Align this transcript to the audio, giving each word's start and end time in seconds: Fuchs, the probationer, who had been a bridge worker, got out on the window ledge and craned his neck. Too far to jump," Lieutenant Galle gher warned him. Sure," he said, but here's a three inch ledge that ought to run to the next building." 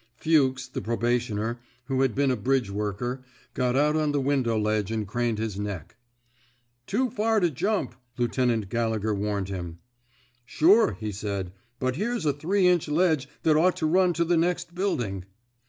Fuchs, 0.17 0.67
the 0.67 0.81
probationer, 0.81 1.59
who 1.85 2.01
had 2.01 2.15
been 2.15 2.31
a 2.31 2.35
bridge 2.35 2.71
worker, 2.71 3.23
got 3.53 3.75
out 3.75 3.95
on 3.95 4.11
the 4.13 4.19
window 4.19 4.57
ledge 4.57 4.89
and 4.89 5.07
craned 5.07 5.37
his 5.37 5.59
neck. 5.59 5.95
Too 6.87 7.11
far 7.11 7.39
to 7.39 7.51
jump," 7.51 7.93
Lieutenant 8.17 8.67
Galle 8.69 8.97
gher 8.99 9.13
warned 9.13 9.49
him. 9.49 9.77
Sure," 10.43 10.93
he 10.99 11.11
said, 11.11 11.51
but 11.77 11.97
here's 11.97 12.25
a 12.25 12.33
three 12.33 12.67
inch 12.67 12.87
ledge 12.87 13.29
that 13.43 13.55
ought 13.55 13.75
to 13.75 13.85
run 13.85 14.11
to 14.13 14.25
the 14.25 14.37
next 14.37 14.73
building." 14.73 15.23